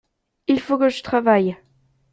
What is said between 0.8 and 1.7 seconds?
je travaille.